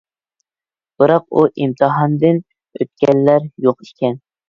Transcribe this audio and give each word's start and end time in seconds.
بىراق، 1.03 1.27
ئۇ 1.37 1.45
ئىمتىھاندىن 1.51 2.43
ئۆتكەنلەر 2.43 3.51
يوق 3.69 3.83
ئىكەن. 3.89 4.23